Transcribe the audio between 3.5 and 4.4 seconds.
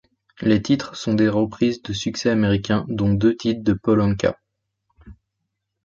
de Paul Anka.